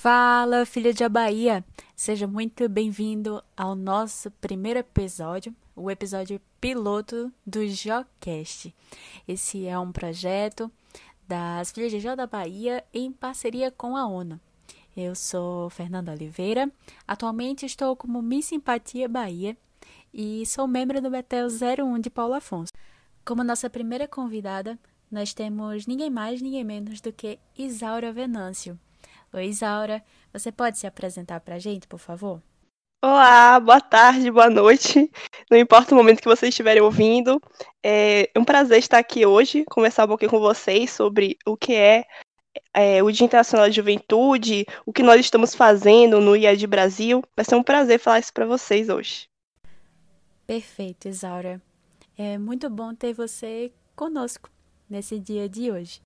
[0.00, 1.64] Fala, filha de Bahia!
[1.96, 8.72] Seja muito bem-vindo ao nosso primeiro episódio, o episódio piloto do Jocast.
[9.26, 10.70] Esse é um projeto
[11.26, 14.40] das Filhas de Jó da Bahia em parceria com a ONU.
[14.96, 16.70] Eu sou Fernanda Oliveira,
[17.06, 19.56] atualmente estou como Miss Simpatia Bahia
[20.14, 22.72] e sou membro do Betel 01 de Paulo Afonso.
[23.24, 24.78] Como nossa primeira convidada,
[25.10, 28.78] nós temos ninguém mais, ninguém menos do que Isaura Venâncio.
[29.30, 30.02] Oi, Isaura,
[30.32, 32.42] você pode se apresentar para a gente, por favor?
[33.04, 35.10] Olá, boa tarde, boa noite.
[35.50, 37.38] Não importa o momento que vocês estiverem ouvindo.
[37.84, 42.06] É um prazer estar aqui hoje, conversar um pouquinho com vocês sobre o que é,
[42.72, 47.22] é o Dia Internacional da Juventude, o que nós estamos fazendo no IAD Brasil.
[47.36, 49.28] Vai ser um prazer falar isso para vocês hoje.
[50.46, 51.60] Perfeito, Isaura.
[52.16, 54.50] É muito bom ter você conosco
[54.88, 56.00] nesse dia de hoje.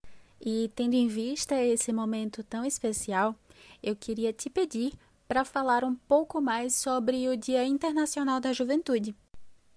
[0.45, 3.35] E tendo em vista esse momento tão especial,
[3.81, 4.93] eu queria te pedir
[5.29, 9.15] para falar um pouco mais sobre o Dia Internacional da Juventude.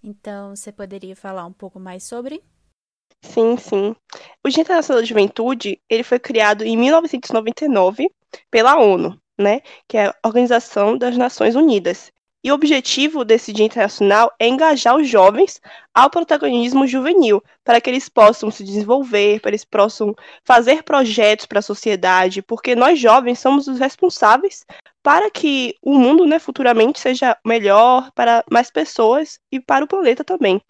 [0.02, 2.42] Então, você poderia falar um pouco mais sobre?
[3.22, 3.94] Sim, sim.
[4.44, 8.10] O Dia Internacional da Juventude, ele foi criado em 1999
[8.50, 12.12] pela ONU, né, que é a Organização das Nações Unidas.
[12.46, 15.60] E o objetivo desse Dia Internacional é engajar os jovens
[15.92, 21.58] ao protagonismo juvenil, para que eles possam se desenvolver, para eles possam fazer projetos para
[21.58, 24.64] a sociedade, porque nós jovens somos os responsáveis
[25.02, 30.22] para que o mundo né, futuramente seja melhor para mais pessoas e para o planeta
[30.22, 30.62] também.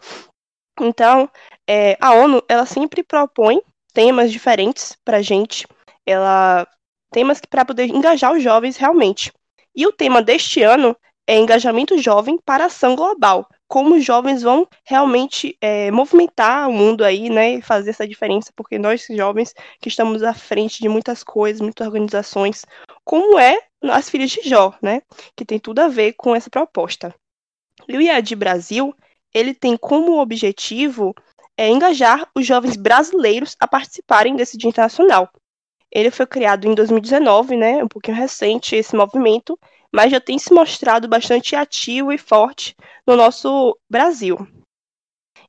[0.80, 1.28] Então,
[1.68, 3.60] é, a ONU ela sempre propõe
[3.92, 5.66] temas diferentes para a gente,
[6.06, 6.66] ela
[7.12, 9.30] temas para poder engajar os jovens realmente.
[9.74, 10.96] E o tema deste ano
[11.26, 13.48] é engajamento jovem para ação global.
[13.66, 18.78] Como os jovens vão realmente é, movimentar o mundo aí, né, fazer essa diferença, porque
[18.78, 22.64] nós jovens que estamos à frente de muitas coisas, muitas organizações,
[23.04, 25.02] como é as Filhas de Jó, né,
[25.36, 27.14] que tem tudo a ver com essa proposta.
[27.88, 28.94] E o IAD Brasil,
[29.34, 31.14] ele tem como objetivo
[31.56, 35.28] é, engajar os jovens brasileiros a participarem desse Dia Internacional.
[35.90, 39.58] Ele foi criado em 2019, né, um pouquinho recente esse movimento,
[39.92, 42.74] mas já tem se mostrado bastante ativo e forte
[43.06, 44.36] no nosso Brasil.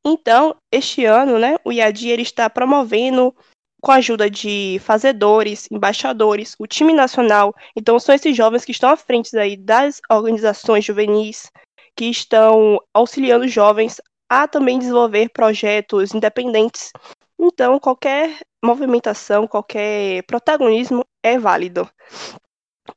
[0.05, 3.35] Então, este ano, né, o IAD ele está promovendo
[3.81, 7.53] com a ajuda de fazedores, embaixadores, o time nacional.
[7.75, 11.51] Então, são esses jovens que estão à frente aí das organizações juvenis,
[11.95, 13.99] que estão auxiliando jovens
[14.29, 16.91] a também desenvolver projetos independentes.
[17.39, 21.89] Então, qualquer movimentação, qualquer protagonismo é válido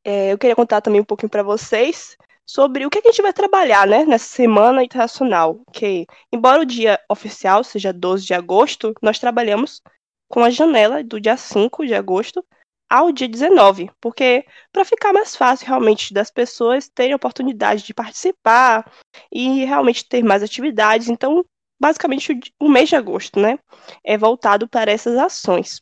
[0.05, 3.33] é, eu queria contar também um pouquinho para vocês sobre o que a gente vai
[3.33, 5.61] trabalhar né, nessa Semana Internacional.
[5.73, 9.81] Que, embora o dia oficial seja 12 de agosto, nós trabalhamos
[10.29, 12.45] com a janela do dia 5 de agosto
[12.91, 17.95] ao dia 19, porque para ficar mais fácil realmente das pessoas terem a oportunidade de
[17.95, 18.91] participar
[19.31, 21.09] e realmente ter mais atividades.
[21.09, 21.45] Então,
[21.81, 23.61] basicamente, o mês de agosto né,
[24.05, 25.81] é voltado para essas ações.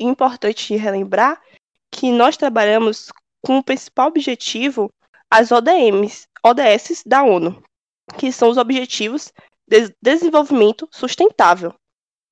[0.00, 1.40] Importante relembrar
[1.90, 3.10] que nós trabalhamos
[3.44, 4.90] com o principal objetivo
[5.30, 7.62] as ODMs, ODS da ONU,
[8.18, 9.32] que são os Objetivos
[9.68, 11.72] de Desenvolvimento Sustentável,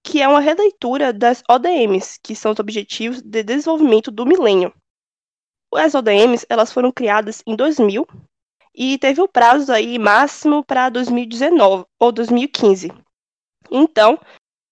[0.02, 4.74] que é uma releitura das ODMs, que são os Objetivos de Desenvolvimento do Milênio.
[5.72, 8.06] As ODMs elas foram criadas em 2000
[8.74, 12.90] e teve o prazo aí máximo para 2019 ou 2015.
[13.70, 14.18] Então,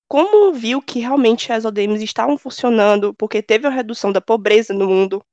[0.08, 4.86] como viu que realmente as ODMs estavam funcionando, porque teve uma redução da pobreza no
[4.86, 5.24] mundo,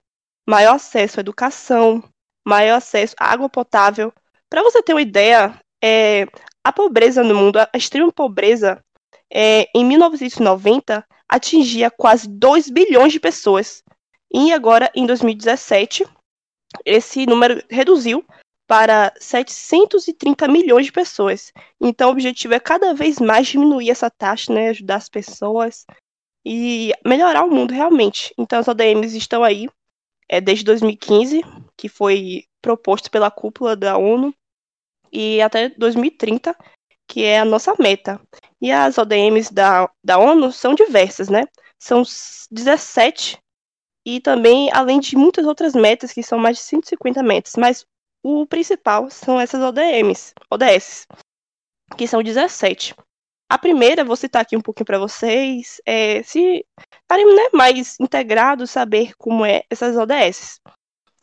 [0.47, 2.03] maior acesso à educação,
[2.45, 4.11] maior acesso à água potável.
[4.49, 6.25] Para você ter uma ideia, é,
[6.63, 8.83] a pobreza no mundo, a extrema pobreza,
[9.31, 13.83] é, em 1990 atingia quase 2 bilhões de pessoas.
[14.31, 16.05] E agora, em 2017,
[16.85, 18.25] esse número reduziu
[18.67, 21.51] para 730 milhões de pessoas.
[21.79, 25.85] Então, o objetivo é cada vez mais diminuir essa taxa, né, ajudar as pessoas
[26.45, 28.33] e melhorar o mundo realmente.
[28.37, 29.67] Então, as ODMs estão aí
[30.29, 31.41] é, desde 2015,
[31.77, 34.33] que foi proposto pela cúpula da ONU,
[35.11, 36.55] e até 2030,
[37.07, 38.19] que é a nossa meta.
[38.59, 41.45] E as ODMs da, da ONU são diversas, né?
[41.79, 42.01] São
[42.49, 43.37] 17
[44.05, 47.85] e também, além de muitas outras metas, que são mais de 150 metas, mas
[48.23, 51.05] o principal são essas ODMs, ODS,
[51.97, 52.95] que são 17.
[53.49, 56.65] A primeira, vou citar aqui um pouquinho para vocês, é, se
[57.01, 60.61] estarem né, mais integrados, saber como é essas ODS.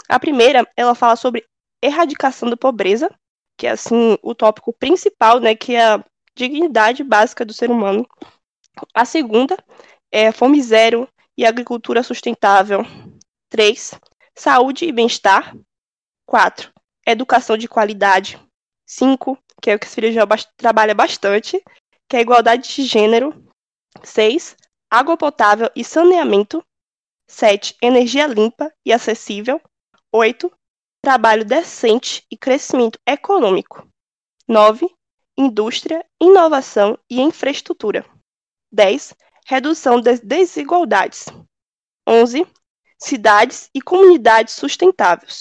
[0.09, 1.47] A primeira, ela fala sobre
[1.83, 3.11] erradicação da pobreza,
[3.57, 6.05] que é assim o tópico principal, né, que é a
[6.37, 8.07] dignidade básica do ser humano.
[8.95, 9.57] A segunda
[10.13, 12.85] é fome zero e agricultura sustentável.
[13.49, 13.99] Três,
[14.37, 15.57] saúde e bem-estar.
[16.27, 16.71] 4.
[17.11, 18.41] Educação de qualidade.
[18.87, 19.39] 5.
[19.61, 20.27] Que é o que a Esfirejó
[20.57, 21.63] trabalha bastante,
[22.09, 23.45] que é a igualdade de gênero.
[24.03, 24.57] 6.
[24.91, 26.65] Água potável e saneamento.
[27.29, 27.77] 7.
[27.81, 29.61] Energia limpa e acessível.
[30.13, 30.51] 8.
[31.03, 33.87] Trabalho decente e crescimento econômico.
[34.49, 34.89] 9.
[35.39, 38.05] Indústria, inovação e infraestrutura.
[38.73, 39.15] 10.
[39.47, 41.27] Redução das desigualdades.
[42.07, 42.47] 11.
[42.99, 45.41] Cidades e comunidades sustentáveis.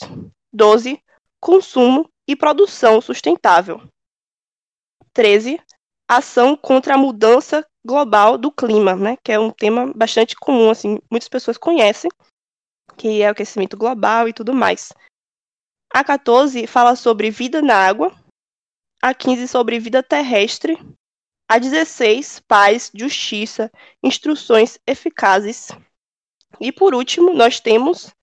[0.54, 1.02] 12.
[1.40, 3.82] Consumo e produção sustentável.
[5.14, 5.60] 13.
[6.08, 11.00] Ação contra a mudança global do clima, né, que é um tema bastante comum, assim,
[11.10, 12.10] muitas pessoas conhecem,
[12.98, 14.92] que é o aquecimento global e tudo mais.
[15.92, 18.14] A 14 fala sobre vida na água,
[19.02, 20.78] a 15 sobre vida terrestre,
[21.48, 23.72] a 16 paz, justiça,
[24.04, 25.70] instruções eficazes.
[26.60, 28.14] E por último, nós temos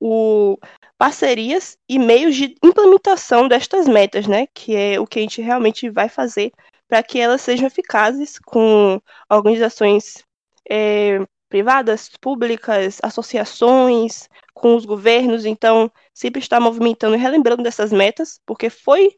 [0.00, 0.58] o
[0.98, 5.90] parcerias e meios de implementação destas metas, né, que é o que a gente realmente
[5.90, 6.52] vai fazer
[6.88, 9.00] para que elas sejam eficazes com
[9.30, 10.24] organizações
[10.68, 15.44] é, privadas, públicas, associações, com os governos.
[15.44, 19.14] Então, sempre estar movimentando e relembrando dessas metas, porque foi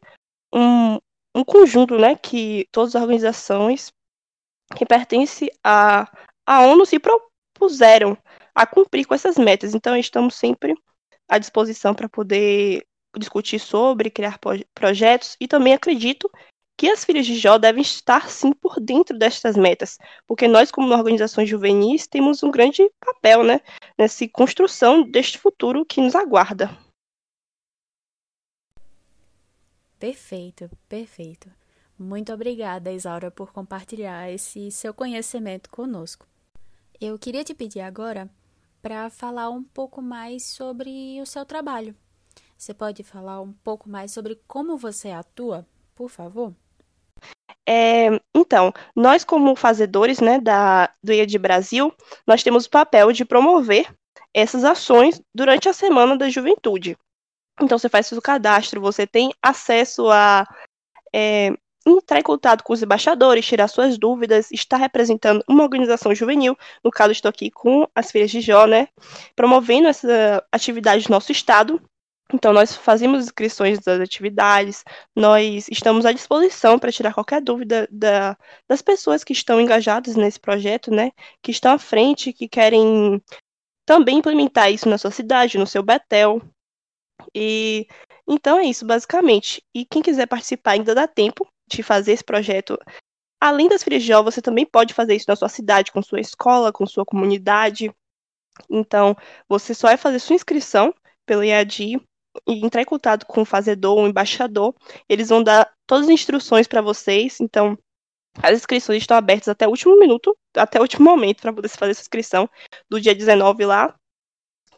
[0.53, 0.95] um,
[1.35, 3.91] um conjunto né, que todas as organizações
[4.75, 6.09] que pertencem à,
[6.45, 8.17] à ONU se propuseram
[8.53, 9.73] a cumprir com essas metas.
[9.73, 10.75] Então, estamos sempre
[11.29, 12.85] à disposição para poder
[13.17, 14.39] discutir sobre, criar
[14.73, 16.29] projetos e também acredito
[16.77, 20.93] que as filhas de Jó devem estar sim por dentro destas metas, porque nós, como
[20.93, 23.59] organizações juvenis, temos um grande papel né,
[23.97, 26.69] nessa construção deste futuro que nos aguarda.
[29.99, 31.51] Perfeito, perfeito.
[31.97, 36.25] Muito obrigada, Isaura, por compartilhar esse seu conhecimento conosco.
[37.01, 38.29] Eu queria te pedir agora
[38.81, 41.95] para falar um pouco mais sobre o seu trabalho.
[42.57, 45.65] Você pode falar um pouco mais sobre como você atua,
[45.95, 46.53] por favor?
[47.67, 51.93] É, então, nós como fazedores né, da, do IAD Brasil,
[52.25, 53.93] nós temos o papel de promover
[54.33, 56.97] essas ações durante a Semana da Juventude.
[57.61, 60.45] Então, você faz seu cadastro, você tem acesso a
[61.13, 61.51] é,
[61.85, 66.57] entrar em contato com os embaixadores, tirar suas dúvidas, estar representando uma organização juvenil.
[66.83, 68.87] No caso, estou aqui com as Filhas de Jó, né?
[69.35, 71.81] Promovendo essa atividade no nosso estado.
[72.31, 74.83] Então, nós fazemos inscrições das atividades,
[75.15, 78.37] nós estamos à disposição para tirar qualquer dúvida da,
[78.67, 81.11] das pessoas que estão engajadas nesse projeto, né?
[81.41, 83.19] Que estão à frente, que querem
[83.83, 86.39] também implementar isso na sua cidade, no seu Betel.
[87.33, 87.87] E
[88.27, 89.63] então é isso, basicamente.
[89.73, 92.77] E quem quiser participar ainda dá tempo de fazer esse projeto.
[93.39, 96.85] Além das Frijol, você também pode fazer isso na sua cidade, com sua escola, com
[96.85, 97.93] sua comunidade.
[98.69, 99.15] Então,
[99.47, 100.93] você só vai fazer sua inscrição
[101.25, 102.01] pelo IAD
[102.47, 104.75] e entrar em contato com o fazedor ou embaixador,
[105.07, 107.39] eles vão dar todas as instruções para vocês.
[107.39, 107.77] Então,
[108.41, 111.91] as inscrições estão abertas até o último minuto, até o último momento para poder fazer
[111.91, 112.49] essa inscrição
[112.89, 113.95] do dia 19 lá.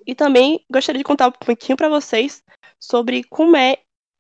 [0.06, 2.44] E também gostaria de contar um pouquinho para vocês
[2.80, 3.78] sobre como é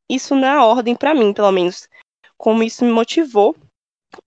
[0.10, 1.88] isso na ordem para mim, pelo menos,
[2.42, 3.56] como isso me motivou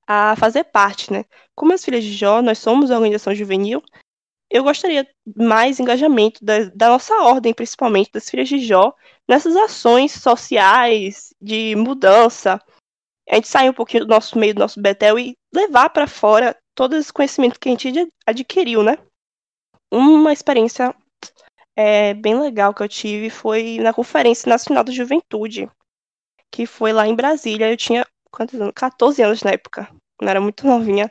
[0.06, 1.24] a fazer parte, né?
[1.54, 3.82] Como as filhas de Jó, nós somos uma organização juvenil
[4.54, 8.94] eu gostaria mais engajamento da, da, nossa ordem, principalmente das filhas de Jó,
[9.28, 12.60] nessas ações sociais de mudança.
[13.28, 16.56] A gente sair um pouquinho do nosso meio, do nosso Betel e levar para fora
[16.72, 18.96] todo esse conhecimento que a gente adquiriu, né?
[19.90, 20.94] Uma experiência
[21.74, 25.68] é, bem legal que eu tive foi na Conferência Nacional da Juventude,
[26.54, 27.68] que foi lá em Brasília.
[27.68, 28.72] Eu tinha quantos anos?
[28.76, 29.90] 14 anos na época,
[30.22, 31.10] não era muito novinha.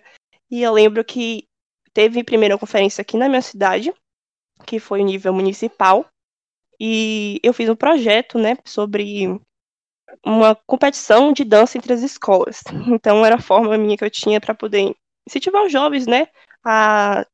[0.50, 1.50] E eu lembro que
[1.94, 3.94] teve primeiro conferência aqui na minha cidade,
[4.66, 6.06] que foi o nível municipal,
[6.80, 9.38] e eu fiz um projeto, né, sobre
[10.26, 12.64] uma competição de dança entre as escolas.
[12.88, 14.96] Então era a forma minha que eu tinha para poder
[15.28, 16.30] incentivar os jovens, né,
[16.64, 17.28] a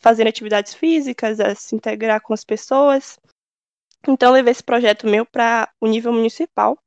[0.00, 3.18] fazer atividades físicas, a se integrar com as pessoas.
[4.06, 6.78] Então levei esse projeto meu para o nível municipal.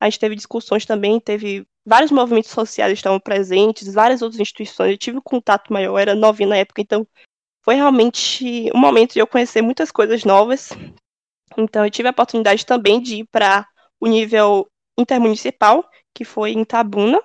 [0.00, 4.90] A gente teve discussões também, teve vários movimentos sociais estavam presentes, várias outras instituições.
[4.90, 7.06] Eu tive um contato maior, era novinha na época, então
[7.64, 10.70] foi realmente um momento de eu conhecer muitas coisas novas.
[11.56, 13.66] Então eu tive a oportunidade também de ir para
[14.00, 17.22] o nível intermunicipal, que foi em Tabuna,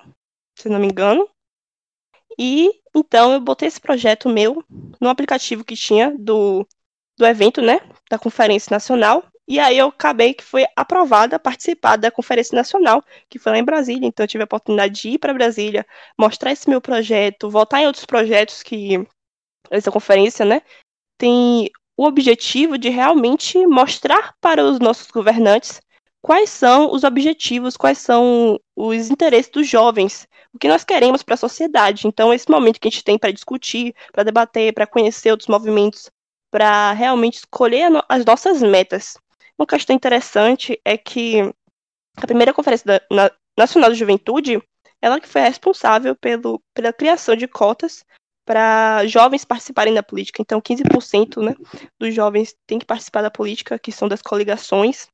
[0.58, 1.28] se não me engano.
[2.38, 4.64] E então eu botei esse projeto meu
[5.00, 6.68] no aplicativo que tinha do,
[7.18, 11.98] do evento, né, da Conferência Nacional, e aí eu acabei que foi aprovada a participar
[11.98, 14.08] da Conferência Nacional, que foi lá em Brasília.
[14.08, 15.86] Então eu tive a oportunidade de ir para Brasília,
[16.18, 19.06] mostrar esse meu projeto, voltar em outros projetos que
[19.70, 20.62] essa conferência, né,
[21.18, 25.82] tem o objetivo de realmente mostrar para os nossos governantes
[26.22, 31.34] quais são os objetivos, quais são os interesses dos jovens, o que nós queremos para
[31.34, 32.08] a sociedade.
[32.08, 36.10] Então, esse momento que a gente tem para discutir, para debater, para conhecer outros movimentos,
[36.52, 39.18] para realmente escolher as nossas metas.
[39.62, 41.40] Uma questão interessante é que
[42.18, 43.00] a primeira Conferência
[43.56, 44.60] Nacional de Juventude,
[45.00, 48.04] ela que foi responsável pelo, pela criação de cotas
[48.44, 50.42] para jovens participarem da política.
[50.42, 51.54] Então, 15% né,
[52.00, 55.08] dos jovens têm que participar da política, que são das coligações,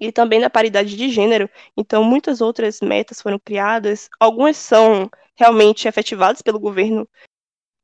[0.00, 1.48] e também da paridade de gênero.
[1.76, 4.08] Então, muitas outras metas foram criadas.
[4.18, 7.08] Algumas são realmente efetivadas pelo governo,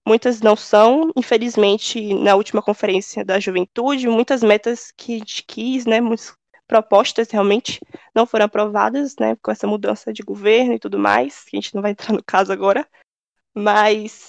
[0.06, 1.10] muitas não são.
[1.16, 6.34] Infelizmente, na última conferência da juventude, muitas metas que a gente quis, né, muitas
[6.66, 7.80] propostas realmente
[8.14, 11.74] não foram aprovadas, né, com essa mudança de governo e tudo mais, que a gente
[11.74, 12.86] não vai entrar no caso agora.
[13.54, 14.26] Mas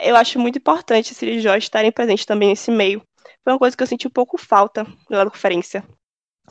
[0.00, 3.02] eu acho muito importante esses Jorge estarem presentes também nesse meio.
[3.42, 5.84] Foi uma coisa que eu senti um pouco falta na conferência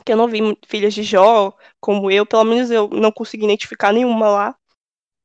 [0.04, 3.92] que eu não vi filhas de Jó como eu, pelo menos eu não consegui identificar
[3.92, 4.56] nenhuma lá.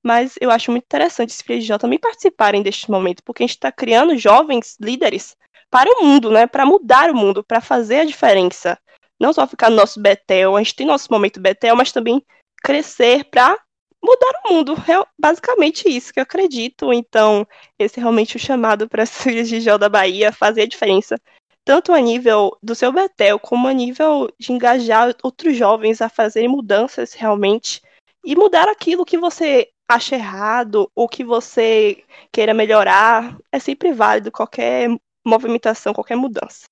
[0.09, 3.45] Mas eu acho muito interessante as filhas de Jó também participarem deste momento, porque a
[3.45, 5.37] gente está criando jovens líderes
[5.69, 6.47] para o mundo, né?
[6.47, 8.75] Para mudar o mundo, para fazer a diferença.
[9.19, 12.25] Não só ficar no nosso Betel, a gente tem nosso momento Betel, mas também
[12.63, 13.55] crescer para
[14.03, 14.73] mudar o mundo.
[14.89, 16.91] É basicamente isso que eu acredito.
[16.91, 17.47] Então,
[17.77, 21.17] esse é realmente o chamado para as filhas de Jó da Bahia fazer a diferença
[21.63, 26.49] tanto a nível do seu Betel, como a nível de engajar outros jovens a fazerem
[26.49, 27.79] mudanças realmente
[28.25, 33.35] e mudar aquilo que você acha errado ou que você queira melhorar.
[33.51, 34.87] É sempre válido qualquer
[35.25, 36.65] movimentação, qualquer mudança.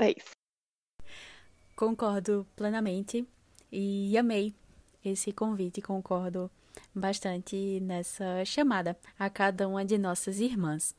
[0.00, 0.30] É isso.
[1.76, 3.26] Concordo plenamente
[3.70, 4.54] e amei
[5.04, 6.50] esse convite, concordo
[6.94, 10.94] bastante nessa chamada a cada uma de nossas irmãs.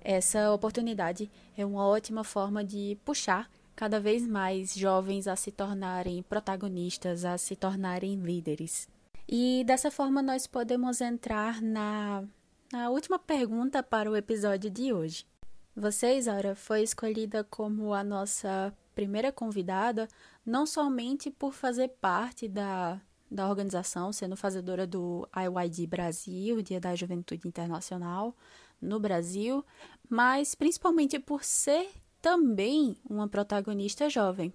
[0.00, 6.22] Essa oportunidade é uma ótima forma de puxar cada vez mais jovens a se tornarem
[6.22, 8.88] protagonistas, a se tornarem líderes.
[9.28, 12.24] E dessa forma nós podemos entrar na,
[12.72, 15.26] na última pergunta para o episódio de hoje.
[15.74, 20.08] Você, Isaura, foi escolhida como a nossa primeira convidada
[20.44, 26.94] não somente por fazer parte da, da organização, sendo fazedora do IYD Brasil, Dia da
[26.94, 28.34] Juventude Internacional,
[28.80, 29.64] no Brasil,
[30.08, 31.90] mas principalmente por ser
[32.22, 34.54] também uma protagonista jovem.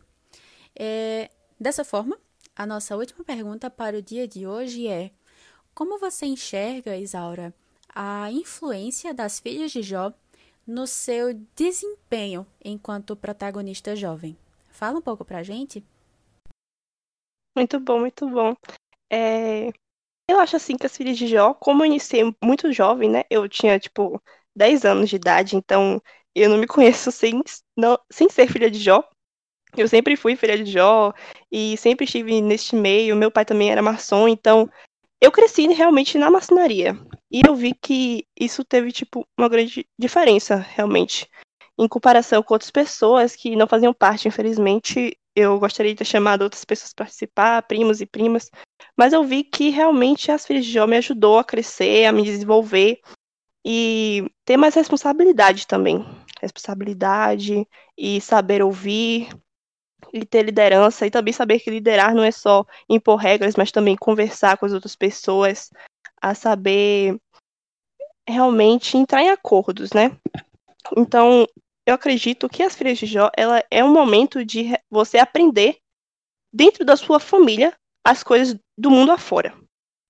[0.75, 2.17] É, dessa forma,
[2.55, 5.11] a nossa última pergunta para o dia de hoje é:
[5.73, 7.53] como você enxerga, Isaura,
[7.93, 10.13] a influência das filhas de Jó
[10.67, 14.37] no seu desempenho enquanto protagonista jovem?
[14.69, 15.83] Fala um pouco pra gente.
[17.55, 18.55] Muito bom, muito bom.
[19.11, 19.69] É,
[20.29, 23.23] eu acho assim que as filhas de Jó, como eu iniciei muito jovem, né?
[23.29, 24.21] Eu tinha, tipo,
[24.55, 26.01] 10 anos de idade, então
[26.35, 27.41] eu não me conheço sem,
[27.77, 29.03] não, sem ser filha de Jó.
[29.75, 31.13] Eu sempre fui filha de Jó
[31.51, 33.15] e sempre estive neste meio.
[33.15, 34.69] Meu pai também era maçom, então
[35.21, 36.97] eu cresci realmente na maçonaria.
[37.31, 41.29] E eu vi que isso teve, tipo, uma grande diferença, realmente.
[41.79, 46.41] Em comparação com outras pessoas que não faziam parte, infelizmente, eu gostaria de ter chamado
[46.41, 48.51] outras pessoas para participar, primos e primas,
[48.97, 52.23] mas eu vi que realmente as filhas de Jó me ajudou a crescer, a me
[52.23, 52.99] desenvolver
[53.65, 56.05] e ter mais responsabilidade também.
[56.41, 59.29] Responsabilidade e saber ouvir
[60.13, 63.95] e ter liderança e também saber que liderar não é só impor regras, mas também
[63.95, 65.71] conversar com as outras pessoas,
[66.21, 67.17] a saber
[68.27, 70.15] realmente entrar em acordos, né?
[70.95, 71.47] Então,
[71.85, 75.77] eu acredito que as filhas de Jó, ela é um momento de você aprender
[76.53, 77.73] dentro da sua família
[78.05, 79.53] as coisas do mundo afora.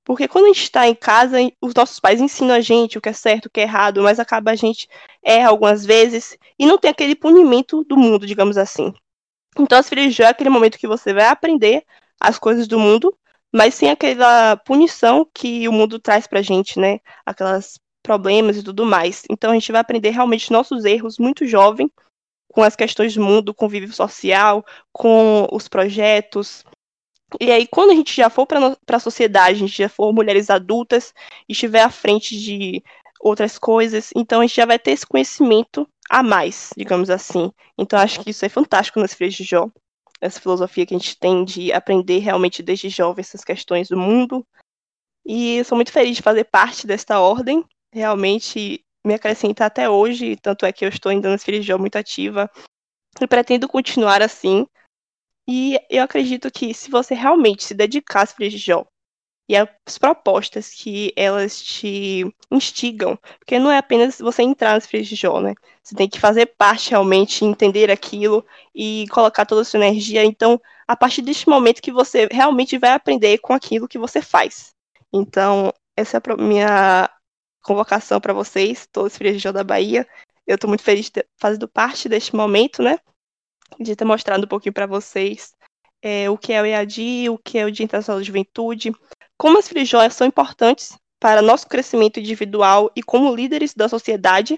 [0.04, 3.10] Porque quando a gente está em casa, os nossos pais ensinam a gente o que
[3.10, 4.88] é certo, o que é errado, mas acaba a gente
[5.24, 8.94] erra algumas vezes e não tem aquele punimento do mundo, digamos assim.
[9.58, 11.84] Então, as filhas é aquele momento que você vai aprender
[12.20, 13.16] as coisas do mundo,
[13.54, 17.00] mas sem aquela punição que o mundo traz pra gente, né?
[17.26, 19.24] Aquelas problemas e tudo mais.
[19.30, 21.90] Então a gente vai aprender realmente nossos erros muito jovem,
[22.52, 26.66] com as questões do mundo, convívio social, com os projetos.
[27.40, 30.50] E aí, quando a gente já for para a sociedade, a gente já for mulheres
[30.50, 31.14] adultas,
[31.48, 32.84] estiver à frente de
[33.22, 37.50] outras coisas, então a gente já vai ter esse conhecimento a mais, digamos assim.
[37.78, 39.70] Então acho que isso é fantástico nas Filhas de Jó,
[40.20, 44.46] essa filosofia que a gente tem de aprender realmente desde jovem essas questões do mundo.
[45.26, 47.64] E sou muito feliz de fazer parte desta ordem,
[47.94, 51.78] realmente me acrescenta até hoje, tanto é que eu estou ainda nas Filhas de Jó
[51.78, 52.52] muito ativa
[53.20, 54.68] e pretendo continuar assim.
[55.48, 58.86] E eu acredito que se você realmente se dedicar às Filhas de Jó
[59.52, 65.06] e as propostas que elas te instigam, porque não é apenas você entrar nas frias
[65.06, 65.54] de Jó, né?
[65.84, 70.24] Você tem que fazer parte realmente, entender aquilo e colocar toda a sua energia.
[70.24, 74.74] Então, a partir deste momento que você realmente vai aprender com aquilo que você faz.
[75.12, 77.10] Então, essa é a minha
[77.62, 80.08] convocação para vocês, todos os frias de Jó da Bahia.
[80.48, 82.98] Eu estou muito feliz de fazendo parte deste momento, né?
[83.78, 85.54] De ter mostrado um pouquinho para vocês
[86.02, 88.94] é, o que é o EAD, o que é o Dia Internacional da Juventude,
[89.42, 94.56] como as frijoias são importantes para nosso crescimento individual e como líderes da sociedade.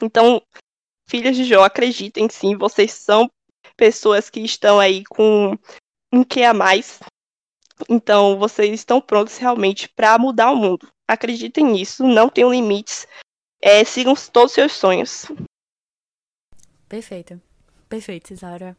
[0.00, 0.40] Então,
[1.10, 3.28] filhas de Jó, acreditem sim, vocês são
[3.76, 5.58] pessoas que estão aí com
[6.12, 7.00] um que a mais.
[7.88, 10.88] Então, vocês estão prontos realmente para mudar o mundo.
[11.08, 13.08] Acreditem nisso, não tenham limites.
[13.60, 15.26] É, sigam todos os seus sonhos.
[16.88, 17.42] Perfeito.
[17.88, 18.76] Perfeito, Isaura.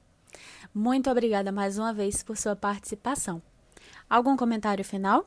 [0.74, 3.42] Muito obrigada mais uma vez por sua participação.
[4.10, 5.26] Algum comentário final?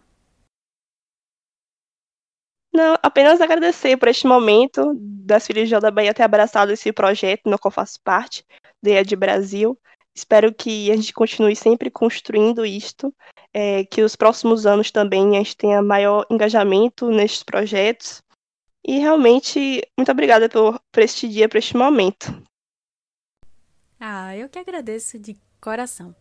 [2.72, 7.50] Não, apenas agradecer por este momento das Filhas de da Bahia ter abraçado esse projeto
[7.50, 8.44] no qual faço parte,
[8.82, 9.78] DEA de Brasil.
[10.14, 13.14] Espero que a gente continue sempre construindo isto,
[13.52, 18.22] é, que os próximos anos também a gente tenha maior engajamento nestes projetos.
[18.86, 22.26] E realmente, muito obrigada por, por este dia, por este momento.
[23.98, 26.14] Ah, eu que agradeço de coração.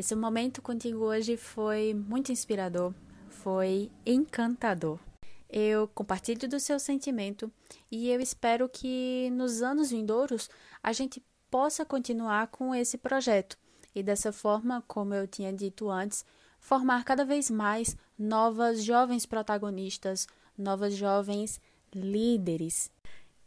[0.00, 2.94] Esse momento contigo hoje foi muito inspirador,
[3.28, 4.98] foi encantador.
[5.46, 7.52] Eu compartilho do seu sentimento
[7.90, 10.48] e eu espero que nos anos vindouros
[10.82, 13.58] a gente possa continuar com esse projeto
[13.94, 16.24] e dessa forma, como eu tinha dito antes,
[16.58, 20.26] formar cada vez mais novas jovens protagonistas,
[20.56, 21.60] novas jovens
[21.94, 22.90] líderes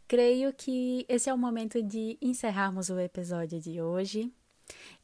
[0.06, 4.32] creio que esse é o momento de encerrarmos o episódio de hoje.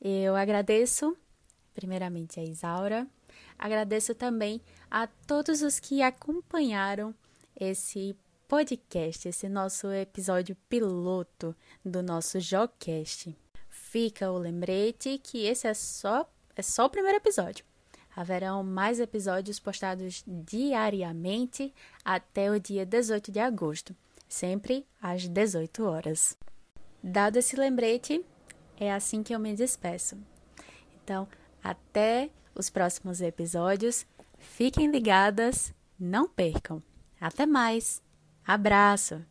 [0.00, 1.16] Eu agradeço,
[1.74, 3.06] primeiramente, a Isaura,
[3.58, 4.60] agradeço também
[4.90, 7.14] a todos os que acompanharam
[7.58, 8.16] esse
[8.48, 13.36] podcast, esse nosso episódio piloto do nosso Jocast.
[13.68, 17.64] Fica o lembrete que esse é só, é só o primeiro episódio.
[18.14, 21.72] Haverão mais episódios postados diariamente
[22.04, 23.94] até o dia 18 de agosto
[24.30, 26.38] sempre às 18 horas.
[27.02, 28.24] Dado esse lembrete,
[28.78, 30.16] é assim que eu me despeço.
[31.02, 31.26] Então,
[31.62, 34.06] até os próximos episódios.
[34.38, 36.82] Fiquem ligadas, não percam.
[37.20, 38.02] Até mais.
[38.46, 39.24] Abraço!